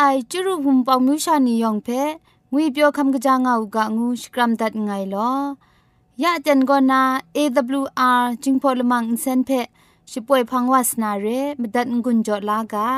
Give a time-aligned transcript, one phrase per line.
[0.00, 1.88] ไอจุรุภุมปองมิวชานียองเพ
[2.52, 5.30] งุยเปียวคำกะจางเอากะงูสกรัมดัดไงลอ
[6.22, 7.02] ยะเจนกอนา
[7.36, 9.50] AWR จิงพอลมังอินเซนเพ
[10.10, 11.26] ช่วยพังวาสนาเร
[11.60, 12.90] มดัดงุนจอลากะ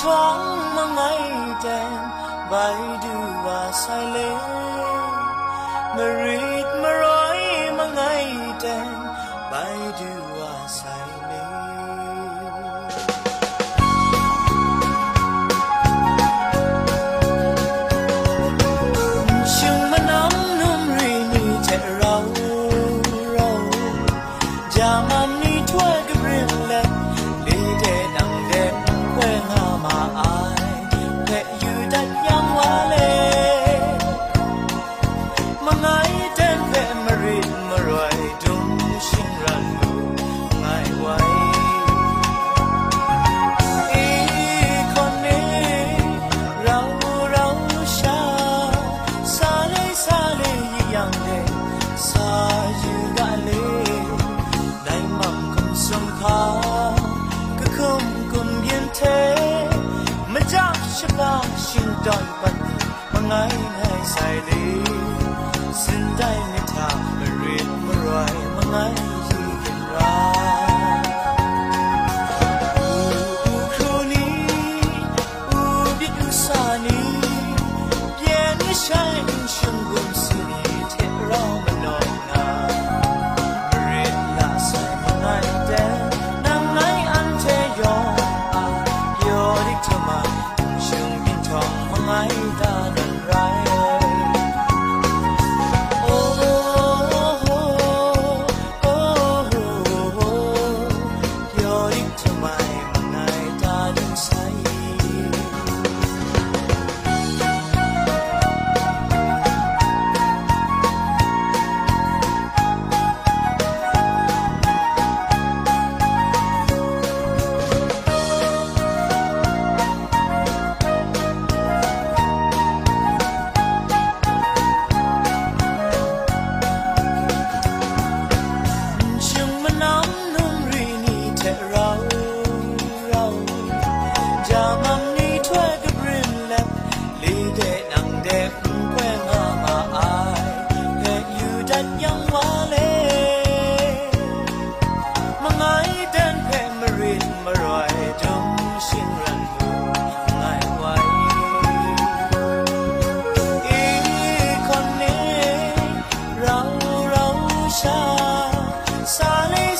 [0.00, 0.38] ท้อง
[0.76, 1.10] มาไม่
[1.62, 2.00] แดง
[2.48, 2.52] ใบ
[3.04, 3.14] ดู
[3.44, 4.18] ว่าสายเล
[5.94, 7.40] มารีดมาร้อย
[7.76, 8.00] มาไง
[8.60, 8.90] แดง
[9.48, 9.54] ใบ
[10.00, 10.21] ดู
[65.82, 66.88] Sintai me ta,
[67.24, 69.01] a real, a right, a night.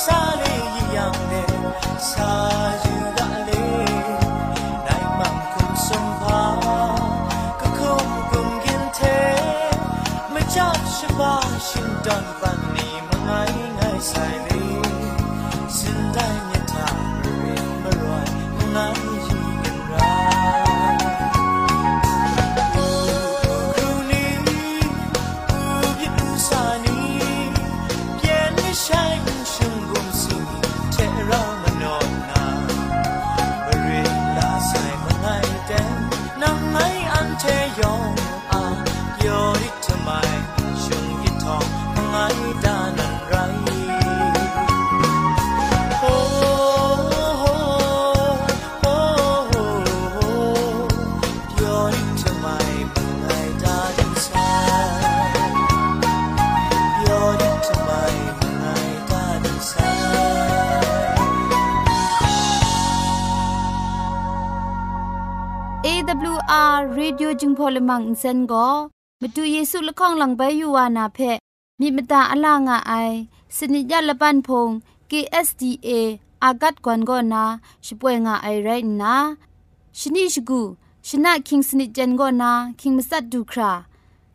[0.05, 0.43] 沙粒
[0.81, 2.92] 一样的沙
[66.53, 66.65] อา
[66.97, 68.69] รีดิโอจึงพอลมังอินเซนก็
[69.21, 71.19] มาดูเยซูละข้องหลังใบยูวานาเพ
[71.81, 72.93] มีมตาอลางอไอ
[73.57, 74.69] สนิยาละปันพง
[75.11, 75.89] KSDA
[76.45, 77.45] อากัดกวนก็นา
[77.87, 78.69] ช่วยงาไอไร
[79.03, 79.15] นะ
[79.99, 80.61] ชนิชกู
[81.09, 83.73] ชนะคิงสนิจันโกนาคิงมัสัดดูครา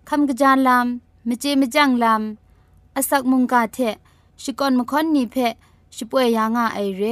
[0.10, 3.78] คำกระจานลำมเจมจังลำอาศักมุงกาเท
[4.42, 5.36] ชิกอนมคอนนีเพ
[5.96, 7.04] ช่วยยางาไอเร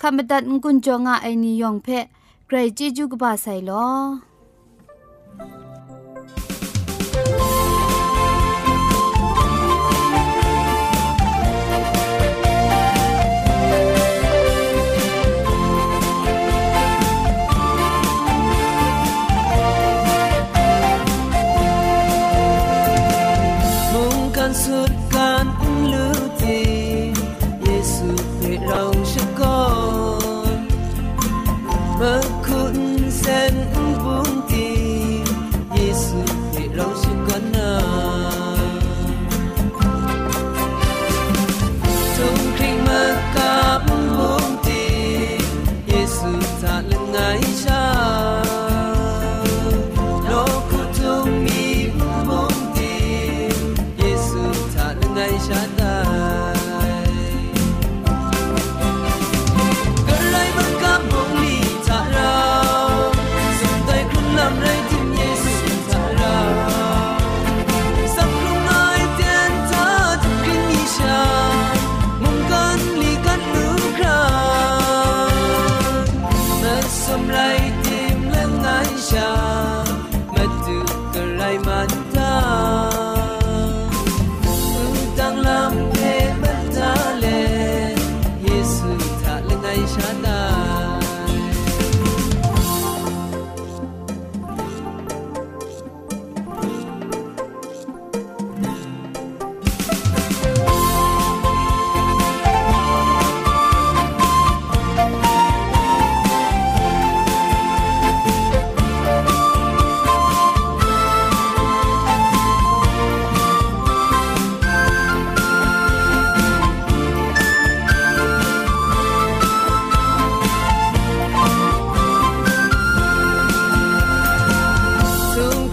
[0.00, 1.88] คำบัดงกุนจงาไอนิยองเพ
[2.46, 3.86] ไกรจีจูกบาไซลอ
[5.38, 5.65] Bye.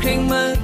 [0.04, 0.63] looking man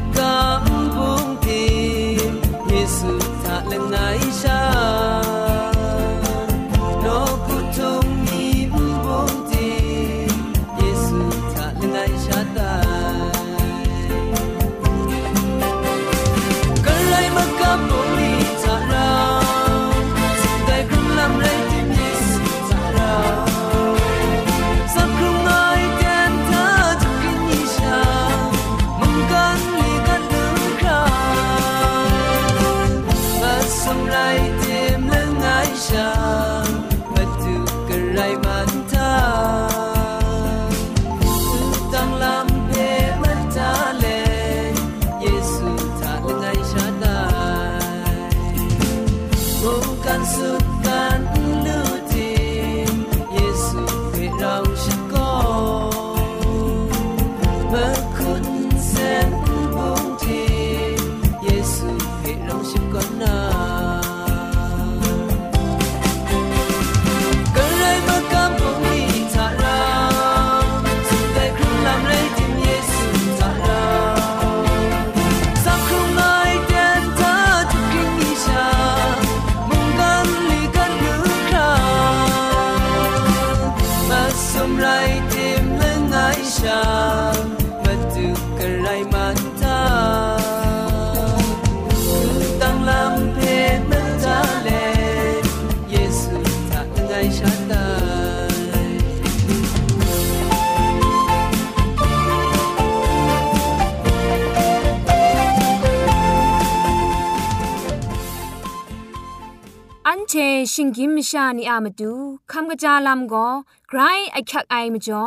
[110.08, 110.34] อันเช
[110.74, 112.14] ชิงกิมชานีอามาดู
[112.52, 113.48] คำกระจาลำก็
[113.90, 114.00] ไกร
[114.32, 115.24] ไอคักไอมาจ่อ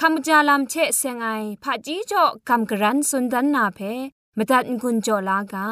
[0.00, 1.28] คำกระจาลำเชเซงไอ
[1.62, 3.78] ผาจีจ่อคำกระรันสุนดันนาเพ
[4.36, 5.68] มตัดกุญจ่อลากา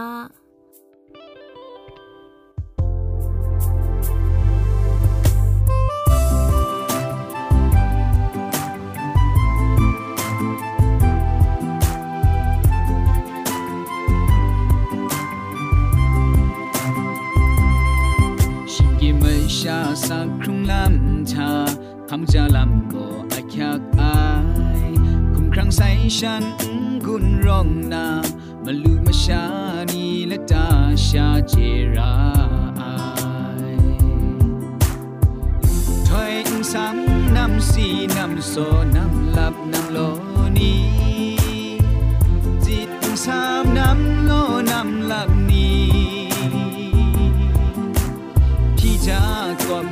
[20.09, 21.51] สักครุงลำชา
[22.09, 24.19] คำจะลำก็อาคักอา
[24.81, 24.83] ย
[25.35, 26.45] คุ้มครั้งใส่ฉัน
[27.07, 28.07] กุนร้องนา
[28.65, 29.45] มาลูมาชา
[29.93, 30.69] นีและตา
[31.07, 31.55] ชาเจ
[31.97, 32.15] รา
[36.09, 36.35] ถอย
[36.73, 36.97] สัง
[37.37, 38.55] นำสีนำโซ
[38.97, 39.99] นำหลับนำโล
[40.57, 40.73] นี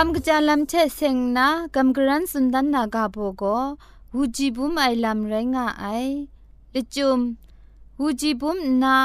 [0.05, 3.43] ำกระจายลำเชเซงนากำกรันสุนดันนากาโบโก
[4.13, 5.85] วูจีบุมไอลำไรงาไอ
[6.73, 7.19] ละจุม
[7.99, 8.95] วูจีบุมนา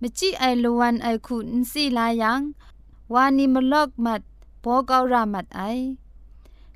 [0.00, 2.40] มจิไอลวันไอคุนสีลายัง
[3.12, 4.22] วานิมลอกมัด
[4.62, 5.62] บอกเอารามัดไอ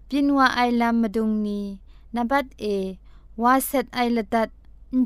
[0.09, 1.61] ปินว่าไอลำมดุงนี
[2.15, 2.65] นับัดเอ
[3.43, 4.49] วาเซตไอละดัด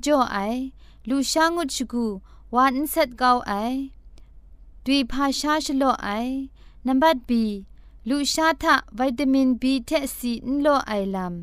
[0.04, 0.38] จ่อไอ
[1.08, 2.06] ลูชางุชกู
[2.54, 3.52] วานเซตเกาไอ
[4.84, 6.08] ดุยภาชาชโลไอ
[6.86, 7.44] นับัดบี
[8.09, 11.33] ลูชาทะวิตามินบีเทซีนโลไอลัม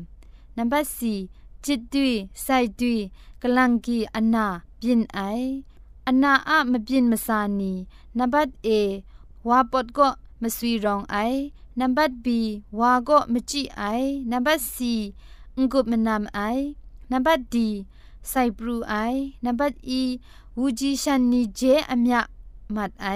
[0.57, 1.15] นัมเบอร์สี
[1.65, 2.47] จิตดุยไซ
[2.79, 2.99] ดุย
[3.41, 4.47] กลังกีอันนา
[4.81, 5.19] บินไอ
[6.07, 7.71] อันนาอะมบินมาสานี
[8.17, 8.67] นัมเบอร์เอ
[9.47, 10.09] วาปดก็
[10.41, 11.17] มสวีรองไอ
[11.79, 12.39] นัมเบอร์บี
[12.79, 13.83] วาก็มจิไอ
[14.31, 14.93] นัมเบอร์ซี
[15.57, 16.39] งกุบมนามไอ
[17.11, 17.67] นัมเบอร์ดี
[18.29, 18.95] ไซปรูไอ
[19.45, 20.01] นัมเบอร์อี
[20.57, 22.19] วูจิชันนีเจอเมีย
[22.75, 23.07] มัดไอ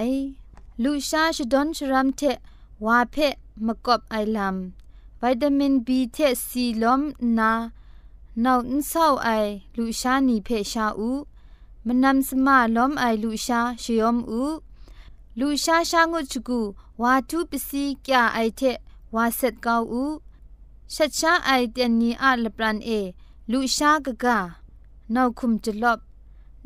[0.82, 2.20] ลูชาชดอนชรัมเท
[2.84, 3.16] วาเพ
[3.66, 4.56] มกอบไอลัม
[5.22, 7.02] วิตามินบีเทซีลอม
[7.38, 7.52] นา
[8.44, 9.30] นาอินซาวไอ
[9.76, 11.10] ลูชานีเพชาอู
[11.86, 14.42] มนำสมาลอมไอลูชาชยอมอู
[15.40, 16.60] ลูชาชางุชกู
[17.02, 18.60] วาทุปสีกยาไอเท
[19.14, 20.04] วาเซตกาวอู
[20.94, 22.90] ชัดชาไอเตียนนีอาลปรันเอ
[23.52, 24.38] ลูชากะกา
[25.14, 25.98] นาคุมจลบ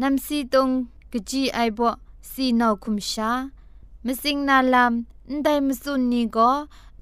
[0.00, 0.69] นำซีตง
[1.12, 1.91] กะจีไอบ่
[2.31, 3.31] ซีนาคุมชา
[4.05, 4.93] มสิงนาลาม
[5.44, 6.50] ได้มาสุนนี่ก็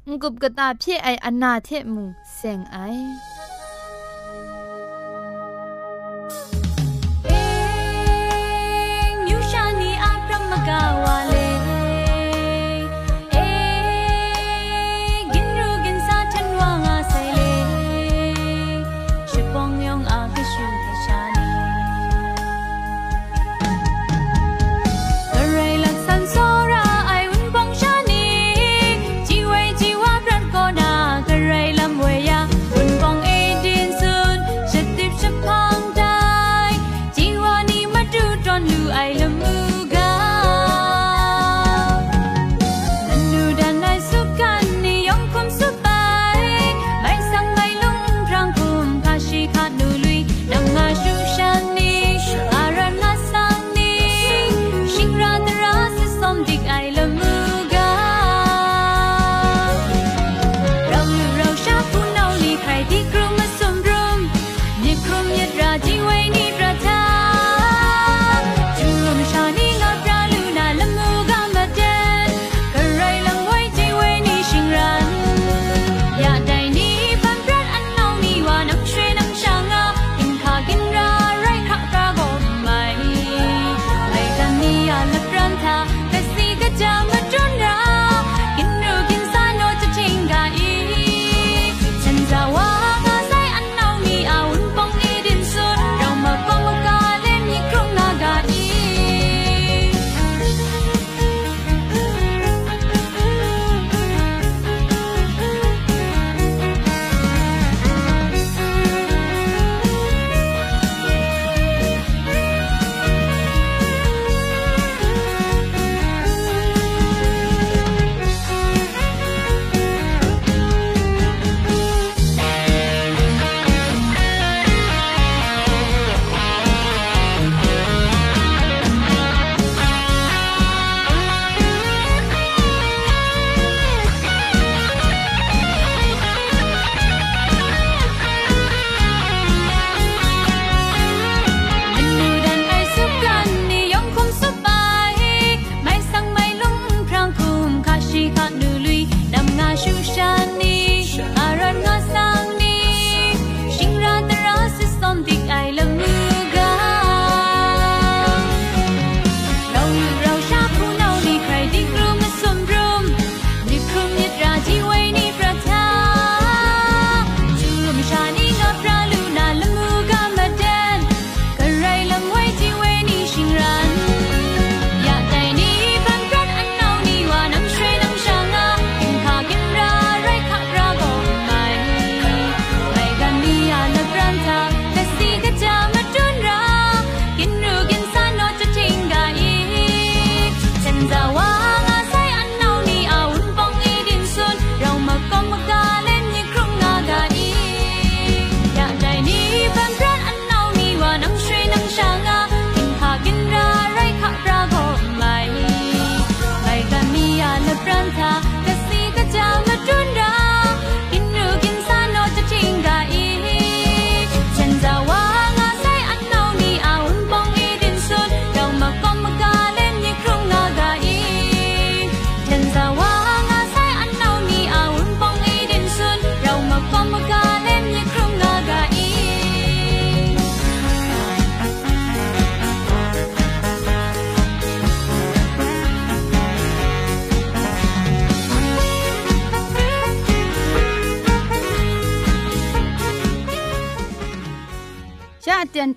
[0.08, 2.04] งุบกระตาพี่ไออนาเทมู
[2.36, 2.78] เซงไอ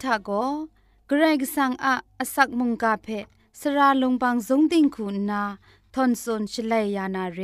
[0.07, 0.31] ทะโก
[1.09, 3.09] เกรกสังอะอสักมุงกาเพ
[3.61, 5.43] สระลงบางสงติงคุณนา
[5.95, 7.41] ทอนซนชลัยยานาเร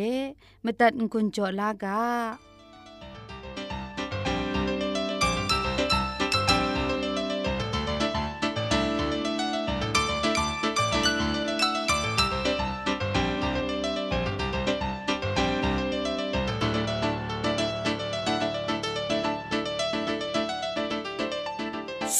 [0.64, 2.02] มตัดกุญจลากา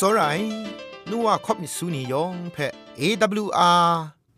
[0.06, 0.22] อไร
[1.10, 3.86] นัวคอบมิสูนียองเพะ AWR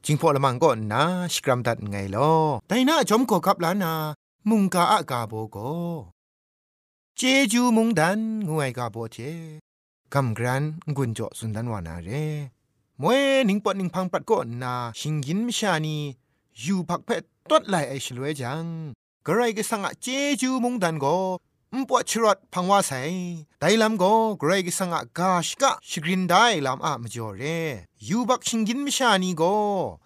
[0.04, 2.32] จิงพอละมังก็นาสกรัมดัดไงลอ
[2.68, 3.94] แต่หน้าชมขอขับล้านนา
[4.48, 5.72] มุงกาอากาโบก็
[7.16, 7.20] เจ
[7.52, 9.18] จูมุงดันงวยกาโบเจ
[10.14, 10.62] กำกรัน
[10.96, 12.10] กุญจสุนันวานาเร
[13.00, 15.96] มวยนิงปอนิงพังปัดก็นาชิงยินมชานี
[16.60, 18.64] อยู่พักเพตตัดไหลไอชลวยจัง
[19.26, 20.06] กระไรก็สังะเจ
[20.40, 21.16] จูมุงดันก็
[21.88, 23.00] ปวดชรดพังว่าใส่
[23.60, 27.42] ไดลำก็เกรกสังกาชกะชกรินได้ลำอะมจ่อเร
[28.08, 29.56] ยูบักชิงกินมิชานีก็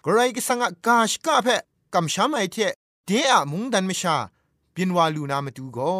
[0.03, 1.61] เกรกสังกาชกะเพะ
[1.93, 2.57] กำช้ำไอเท
[3.05, 4.15] เดอะมุงดันมิชา
[4.75, 5.93] บินวาลูนามาดูก็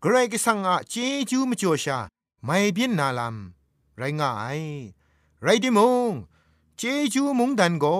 [0.00, 0.94] เกรกสังกเจ
[1.30, 1.98] จูมจ่อชา
[2.44, 4.60] ไม่บินนาลำไรง่าย
[5.42, 6.12] ไรดิมง
[6.76, 7.98] เจจูมุงดันก็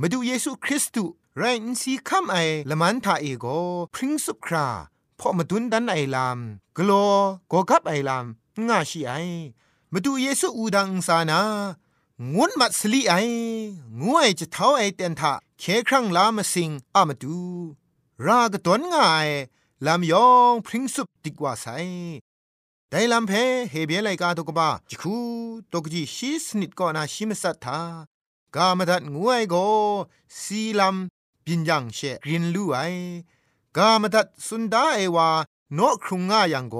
[0.00, 2.36] มาดูเยซูคริสต์ไรนซีคัมไอ
[2.70, 3.46] ละมันทาเอโก
[3.94, 4.68] พริ้งสุครา
[5.18, 6.38] พอมาดุนดันไอลาม
[6.76, 7.12] กลัว
[7.50, 8.24] ก็กับไอลาม
[8.66, 9.12] ง่าชีไอ
[9.92, 11.40] มาดูเยซูอูดังสานา
[12.32, 13.14] งวนมัดสลีไอ
[14.02, 17.38] งวยจะเท้าไอเตนทะเคครั้งลามาสิงอามาดู
[18.26, 19.28] รากตนง่าย
[19.86, 21.66] ลามยองพริ้งสุบติกว่าไซ
[22.88, 23.32] แต่ลำเพ
[23.70, 25.16] เฮเบียไลกาตกบ้าจิคู
[25.72, 27.80] ตกจีชีสนิดก็นาชิมสัทา
[28.54, 29.54] กามาดัดงวยโก
[30.40, 32.78] สีลำปินยังเชกรินลูไอ
[33.78, 35.28] กามตัดสุนดาเอวา
[35.74, 36.76] โนครุงง่ายังโก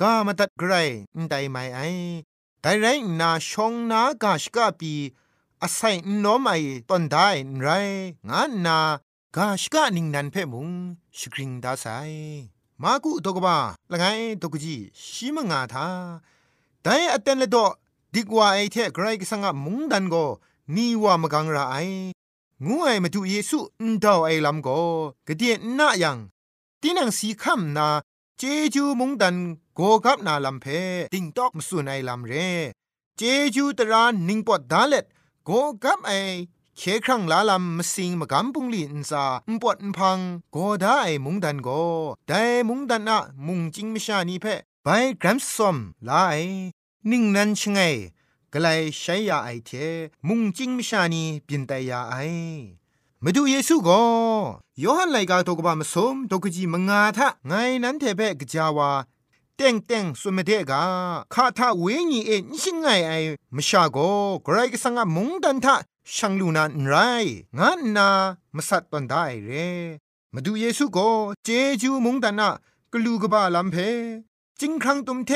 [0.00, 0.72] กามตัดไกร
[1.30, 1.80] ไดไม่ไอ
[2.60, 2.86] แต่ไร
[3.20, 4.92] นาชงนากาชกาปี
[5.62, 6.50] อาศัยนอมไอ
[6.88, 7.28] ตอนได้
[7.60, 7.68] ไร
[8.28, 8.78] งานนา
[9.36, 10.68] กาชกานิงนันเพ่มุง
[11.18, 11.86] สกริงดาไซ
[12.82, 13.56] มากุตกบ้า
[13.90, 14.04] ละไง
[14.42, 14.76] ตกจี
[15.10, 15.86] ชิมงาทา
[16.82, 17.66] แต่อเตนเลดอ
[18.14, 20.16] ดิกว่าไอเทไกรกสังะมุงดันโก
[20.74, 21.76] นีว่ามกังราไอ
[22.66, 24.78] งูไอมาดูเยซูอุนดาวไอลำก็
[25.28, 26.18] กระเดียนน่ายัง
[26.80, 27.88] ตีนังสีคำนา
[28.38, 28.42] เจ
[28.74, 29.36] จูมุงดัน
[29.74, 30.66] โกกับนาลำเพ
[31.12, 32.32] ติงตอกมสุนไอลำเร
[33.16, 33.22] เจ
[33.54, 35.04] จูตรานิงปอดดาเล็ด
[35.44, 35.50] โก
[35.84, 36.12] กับไอ
[36.78, 40.18] เคครั้งลาลำมสิงมากำปุงลีนซาอุปวดพัง
[40.52, 41.68] โกได้มุงดันโก
[42.28, 44.46] ได้มุงดันอะมุงจิงมิชานีเพ
[44.84, 44.88] ไป
[45.20, 45.76] กรัมซอม
[46.08, 46.36] ลาไอ
[47.10, 47.80] นิ่งนันชงไง
[48.54, 49.70] กลายใช้ยาไอเท
[50.28, 52.14] มุงจิงมิชานีปินแต่ยาไอ
[53.24, 54.02] มาดูเยซูก็
[54.82, 57.52] ยอหันไลกาตกบามสมตกจีมงาทะไง
[57.84, 58.90] นั้นเทเปกจาวา
[59.56, 60.82] เต็งเต็งสุมเดกา
[61.34, 63.12] คาทาเวญีเอ็นชิงไงไอ
[63.56, 63.98] มชาโก
[64.44, 65.74] ไกรกสังมุงดันทะ
[66.14, 66.94] ช่างลูนันไร
[67.58, 68.08] งันนา
[68.56, 69.50] มสัตตันได้เร
[70.34, 71.08] มาดูเยซูก็
[71.44, 71.48] เจ
[71.80, 72.50] จูมุงดันนะ
[72.92, 73.76] กลูกบาลัมเพ
[74.60, 75.30] จิงครั้งตุมเท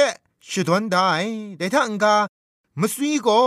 [0.51, 1.09] ชดวนได้
[1.59, 2.17] แต่ถ้าอังกา
[2.81, 3.41] มสุยก็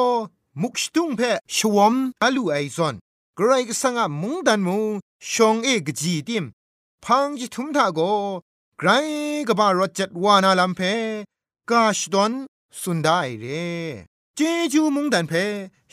[0.62, 1.22] มุกสตุงเพ
[1.56, 2.96] ชวมอาลูไอซอน
[3.38, 4.92] กรกสังะมุงดันมุง
[5.32, 6.46] ชองเอกจีติม
[7.04, 8.00] พังจิทุมทาโก
[8.78, 8.90] ไกร
[9.48, 10.82] กบารจัดวานาลัมเพ
[11.70, 12.32] กาชดอน
[12.80, 13.46] สุนได้เร
[14.36, 14.40] เจ
[14.72, 15.34] จูมุงดันเพ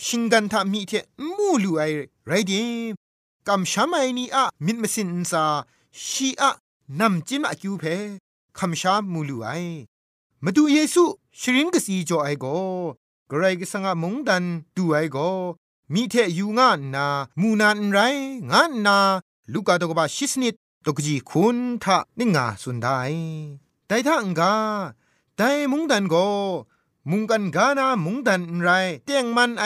[0.04, 0.92] ชิงกันทามีเท
[1.36, 1.82] มูลูไอ
[2.26, 2.92] ไรดิม
[3.48, 5.44] กำชามไอนีอะมิดมสินซา
[6.04, 6.50] ชีอะ
[7.00, 7.84] นำจิมอะคิวเพ
[8.58, 9.48] คำชามูลูไอ
[10.44, 11.04] มาดูเยซู
[11.40, 12.46] ชรินกสีจอไอโก
[13.30, 14.44] กรกสังมุงดัน
[14.76, 15.18] ดูไอโก
[15.94, 17.06] มีเทยูงานนา
[17.40, 17.98] มูนานไร
[18.52, 18.98] งานนา
[19.52, 22.88] ลูกาตกบาชิสนิดตกจีคุณทะนิงาสุนได
[23.86, 24.54] แต่ถ้าอังกา
[25.36, 26.16] แต่มุงดันโก
[27.10, 28.68] มุงกันกานามุงดันไร
[29.04, 29.64] เตียงมันไอ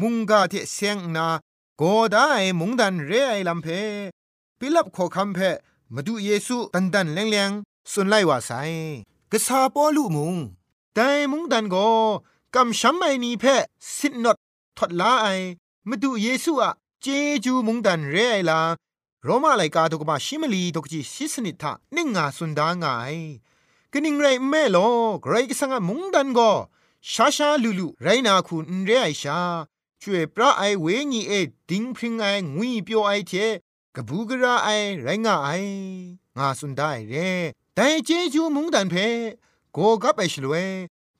[0.00, 1.26] มุงกาเทเสียงนา
[1.78, 2.28] โกได้
[2.60, 3.66] มุงดันเรไอลำเพ
[4.58, 5.38] ปิลับขอคำเพ
[5.94, 7.50] มาดูเยซูตันดันแรงแรง
[7.92, 8.50] สุนไลว่าไซ
[9.32, 10.34] กษาปอลุมุง
[10.94, 11.76] แต่มุงดันโก
[12.56, 13.44] กำช้ำไอนีเพ
[13.96, 14.36] สินนด
[14.78, 15.26] ทดลาไอ
[15.88, 17.06] มาดูเยซูอะเจ
[17.44, 18.60] จูมุงดันเรไอลา
[19.24, 23.14] โรมาไลกาตกมาชิมลีตกจีชิสนิทะนิ่งงาสุนดางาย
[23.92, 24.78] กนิงไรแม่โล
[25.22, 26.40] ไกรกสังมุงดันโก
[27.12, 29.38] ชาชาลูลูไรนาคุณเรไอชา
[30.00, 31.32] ช่วยพระไอเวงีเอ
[31.70, 32.24] ดิงพริงไอ
[32.56, 33.32] งุยเปียวไอเท
[33.94, 34.68] กบูกระไอ
[35.02, 35.48] ไรงาไอ
[36.38, 37.14] งาสุนได้เร
[37.74, 38.94] แต่เจจูมุงดันเพ
[39.72, 40.56] โกกับไอชลเว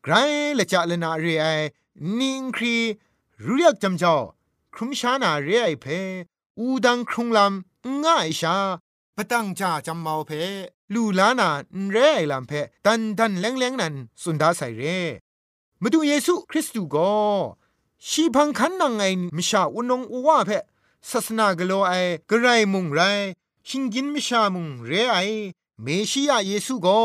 [0.04, 0.14] ไกร
[0.58, 1.46] ละจะละนาเรไอ
[2.18, 2.76] นิงครี
[3.44, 4.14] รู้ยักจำเจ้า
[4.74, 5.86] ครุมชานาเรไอเพ
[6.58, 8.56] อูดังครุงลำง่ายชา
[9.16, 10.30] ปะตังจ้าจำเมาเพ
[10.94, 11.48] ลูลานา
[11.90, 12.52] เรไอลำเพ
[12.84, 14.82] ตันตันแรงแรงนั้นสุนดาใส่เร
[15.82, 17.12] มาดูเยซูคริสต์ก็
[18.08, 19.02] ชีพังคันนังไง
[19.36, 20.50] มิชาอุนงอว่าเพ
[21.10, 21.92] ศาสนากโลไอ
[22.30, 23.00] กระไรมุงไร
[23.68, 25.16] ชิงกินมิชามุงเรไอ
[25.82, 27.00] เมชิยาเยซูก็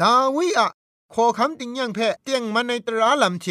[0.00, 0.68] ดาวิอะ
[1.14, 3.46] ขอคำติงยังเพเตียงมันในตราลำเท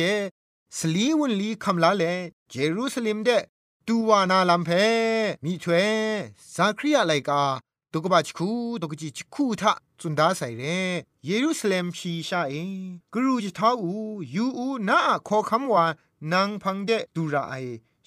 [0.77, 2.03] สลีวุนลีคำลาเล
[2.49, 3.29] เยรูซาเล็มเด
[3.87, 4.69] ตูวานาลำเพ
[5.43, 5.89] มีถวย
[6.55, 7.41] ซาคริยาไลกา
[7.91, 8.49] ตุกบะชคู
[8.81, 10.63] ตุกจิชคูทะจุนดาใส่เร
[11.25, 12.53] เยรูซาเล็มชีชาเอ
[13.13, 13.91] กรูจิท้าอู
[14.35, 15.85] ยูอูนาขอคำว่า
[16.31, 17.53] นางพังเดดูระไอ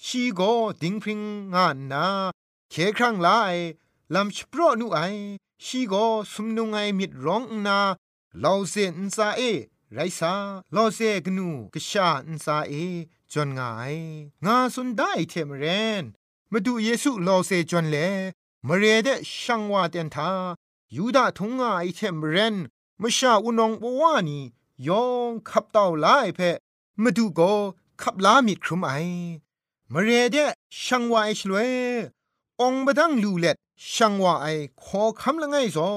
[0.05, 0.41] ชีโก
[0.81, 1.21] ดิงพริง
[1.53, 2.05] งานนา
[2.71, 3.51] เคครั้งลาไอ
[4.13, 4.99] ลำชโปรนูไอ
[5.65, 5.93] ชีโก
[6.31, 7.79] สุมนุงไอมิดร้องนา
[8.43, 9.41] ลาเซนซาเอ
[9.93, 10.33] ไรซา
[10.75, 12.73] ลอเซกนูกชาอินซาเอ
[13.31, 13.95] จนงาย
[14.45, 15.65] งาสุนได้เทมเร
[16.01, 16.03] น
[16.51, 17.95] มาดูเยซูลอเซจนเล
[18.67, 19.09] มเรเด
[19.41, 20.31] ช่างว่าเตนทา
[20.95, 22.55] ยูดาทงงาไอเทมเรน
[23.01, 24.39] มชาอุนองบวานี
[24.87, 26.39] ยองขับเต่าลายเพ
[27.03, 27.41] มาดูโก
[28.01, 28.91] ขับลามิดครุมไอ
[29.93, 30.37] มเรเด
[30.81, 31.71] ช่างว่าไอชลวย
[32.61, 33.55] องบดังลูเล็ด
[33.93, 34.47] ช่างว่าไอ
[34.83, 35.89] ขอคำละไงซอ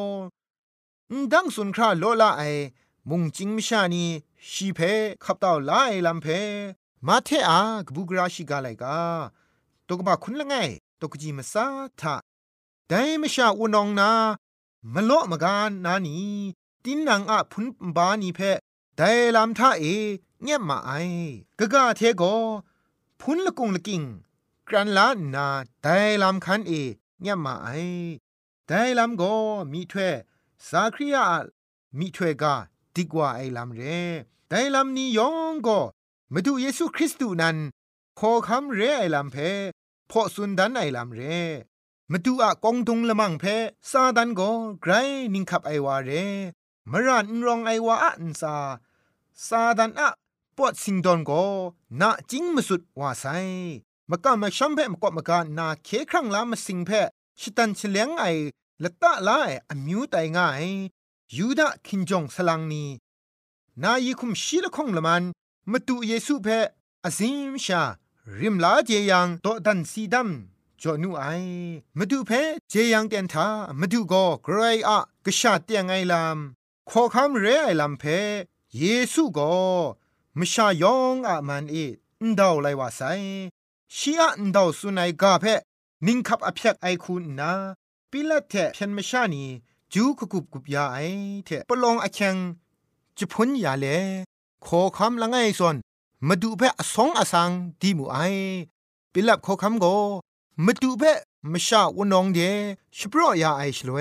[1.32, 2.42] ดังสุนคราโลลาไอ
[3.08, 4.04] มุงจิงมิชานี
[4.50, 4.80] ชีเพ
[5.24, 6.26] ขับเต่าลายลำเพ
[7.06, 8.98] มาเทอากบุกราชิกาไลกา
[9.88, 10.54] ตกบะคุณละไง
[11.00, 11.66] ตกจีมาซา
[12.00, 12.14] ทะ
[12.88, 14.10] แต่ม่ชาอุนองนา
[14.94, 16.16] มะโลมากานนานี
[16.84, 17.64] ตินนังอะพุน
[17.96, 18.40] บานีเพ
[18.96, 19.84] แต่ลำท่าเอ
[20.42, 20.90] เงียบมาไอ
[21.58, 22.22] กะกะเทโก
[23.20, 24.02] พุนละกุงละกิง
[24.68, 25.46] กรันลานา
[25.82, 26.72] แต่ลำคันเอ
[27.20, 27.68] เงียบมาไอ
[28.66, 29.22] แต่ลำโก
[29.72, 30.14] มีถ้วย
[30.68, 31.26] สาคริยา
[31.98, 32.54] มีถ้วยกา
[32.96, 33.82] ดีกว่าไอลำเร
[34.48, 35.80] แต่ลำนี้ยองก็
[36.32, 37.56] มาดูเยซูคริสต์นั้น
[38.18, 39.36] ขอคำเรไอลำเพ
[40.10, 41.20] พอสุนดันไอลำเร
[42.10, 43.44] มาดูอะกองตุงละมังเพ
[43.90, 44.50] ซาดันก็
[44.82, 44.92] ไกร
[45.34, 46.10] นิงขับไอวาเร
[46.90, 48.54] มรันรองไอวาอันซา
[49.46, 50.08] ซาดันอะ
[50.56, 51.44] ปอดสิงดอนก็
[52.00, 53.24] นาจิงมาสุดว่าไซ
[54.10, 56.90] มากะมาชัมเพมกอมากะนาเคครั้งลามาสิงเพ
[57.40, 58.24] ชิตันเฉลียงไอ
[58.82, 60.64] ละตะลาไออมิวไตง่าย
[61.36, 62.84] ยูดาคินจงสลังนี
[63.82, 65.22] นายีคุมชีละคงละมัน
[65.70, 66.48] มาตุเยซูเพ
[67.04, 67.82] อซิมชา
[68.38, 70.28] ริมลาเจยังโตดันซีดัม
[70.80, 71.24] จอนูไอ
[71.98, 72.30] มาดูเพ
[72.70, 73.48] เจยังเตนทา
[73.80, 76.38] มาดูก็ไกรอะกะชาเตียงไงลาม
[76.90, 78.04] ขอคำเรไอลำเพ
[78.78, 79.52] เยซูก็
[80.38, 81.76] มชายองอะมันเอ
[82.20, 83.00] อนดาวไลว่าไซ
[83.96, 85.44] ชีอะอนดาวสุนัยกาเพ
[86.06, 87.52] นิงคับอภิยกไอคุณนา
[88.14, 89.44] ปิละเทเพนมชานี
[89.92, 90.98] จูกุกุบกุบยาไอ
[91.44, 92.36] เทปลองอเชง
[93.18, 93.86] จะพ้นยาเล
[94.66, 95.76] ขอคำละไงส่วน
[96.28, 98.18] มาดูเพอสองอสังดีมูไอ
[99.12, 99.86] ปิลับขอคำโก
[100.64, 101.02] มาดูเพ
[101.52, 102.38] มชาวนองเด
[102.96, 103.98] ชโปรยาไอชลเว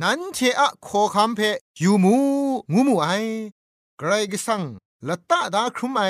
[0.00, 1.40] นั้นเทอะขอคำเพ
[1.82, 2.14] ยูมู
[2.72, 3.08] งูมูไอ
[3.98, 4.62] ไกรกสัง
[5.08, 6.02] ละตาดาครุมไอ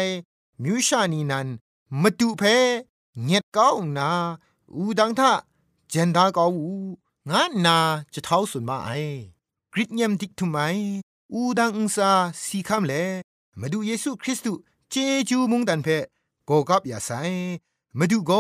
[0.62, 1.46] มิวชานีนัน
[2.02, 2.42] มาดูเพ
[3.24, 4.10] เงียดก้าวนา
[4.74, 5.32] อูดังทะ
[5.92, 6.68] เจนดาก้าวู
[7.30, 7.78] งานนา
[8.14, 8.90] จะเท้าสุนมาไอ
[9.72, 10.56] กริดเยมดิกทุไม
[11.32, 12.10] อูดังอุซา
[12.44, 12.92] สีคำเล
[13.60, 14.94] มาดูเยซูคริสต์เจ
[15.28, 15.88] จูมุงดันเพ
[16.46, 17.10] โกกับยาไซ
[17.98, 18.32] มาดูโก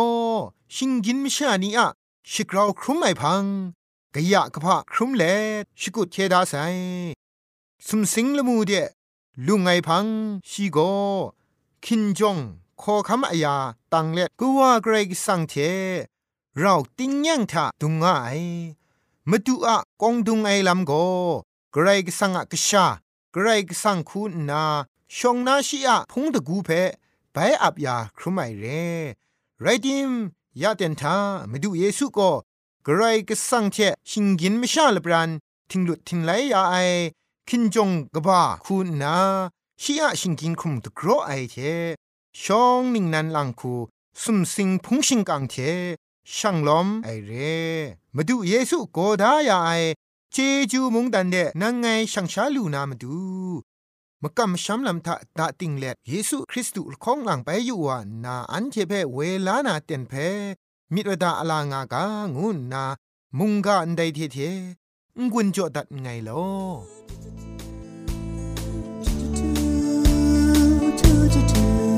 [0.74, 1.88] ชิงกินมิชานีอะ
[2.30, 3.44] ชิกราวครุมไม่พัง
[4.14, 5.22] กะยะกะพะครุมเล
[5.80, 6.54] ชิกุเทดาไซ
[7.86, 8.72] สุมสิงละมูเด
[9.46, 10.06] ลุงไงพัง
[10.50, 10.78] ชีโก
[11.84, 12.38] คินจง
[12.80, 13.56] ขอคำอายา
[13.92, 15.54] ตังเล็ดกูว่าเกรกสังเท
[16.58, 18.06] เราติงยังทะดุงไง
[19.30, 20.92] มาดูอะกองดุงไอลำโก
[21.72, 22.86] เกรกสังอะกชา
[23.32, 24.64] เกรกสังคุณนา
[25.16, 26.70] ชงนาชีอะพงตะกูเพ
[27.32, 28.64] ไปอับยาครุไมเร
[29.60, 30.10] ไรดิม
[30.62, 31.16] ยาเตนทา
[31.50, 32.30] มาดูเยซูก็
[32.84, 33.76] เกรกสังเท
[34.10, 35.30] ชิงกินไม่ชาลบรัน
[35.70, 36.76] ทิงหลุดทิงไหลยาไอ
[37.48, 39.16] คินจงกบ้าคุณนา
[39.82, 41.56] ชีอะชิงกินคุมตะกรอไอเท
[42.42, 43.74] ชองนิ่งนันลังคู
[44.22, 45.54] สุมสิงพุงชิงกังเท
[46.36, 47.58] ช่างล้อมไอเร่
[48.16, 49.70] มาดูเยซูโกดายาไอ
[50.32, 50.36] เจ
[50.72, 53.16] จูมุงดันเดนังไงช่างชาลูนามาดู
[54.22, 60.12] มกำช้ำลำทะตาติงเล็ดเยซูคริสต์ของหลังไปอยู่ว่านาอันเจเพเวลานาเต็นเพ
[60.94, 62.04] มิตรดาอลางากา
[62.36, 62.84] งุนนา
[63.38, 64.38] มุงกาอันใดเทเท
[65.32, 66.44] งุนจอดัดไงลอ
[70.80, 71.89] Ubi du sweet group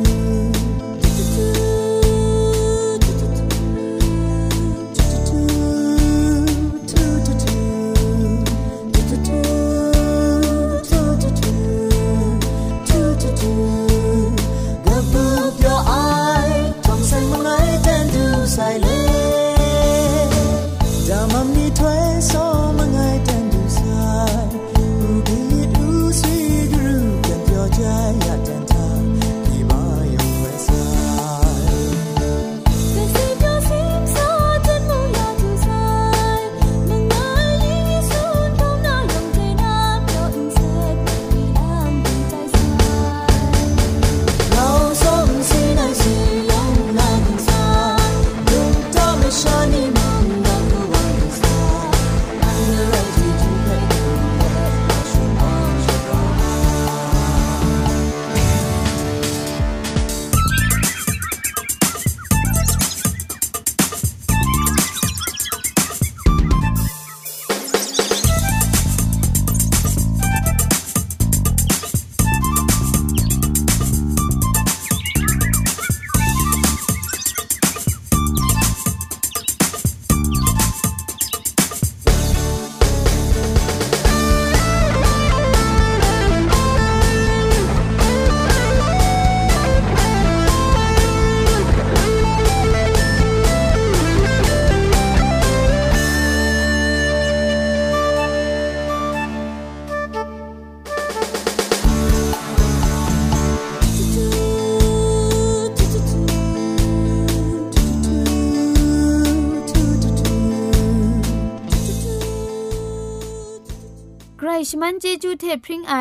[114.75, 115.95] ชมันเจจูเทพริงไอ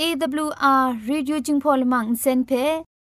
[0.00, 2.50] AWR Reducing Polymer เซนเพ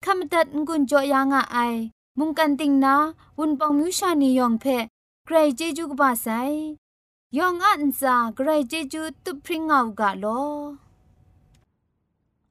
[0.04, 1.74] ขมตัดงุนจอยางอ้าย
[2.18, 2.94] มุงกันติงนา
[3.38, 4.64] วุนปองมิวชานียองเพ
[5.26, 6.26] ใครเจจูกบาไซ
[7.36, 10.26] ยองอันซาใครเจจูตุพริงเอากาโล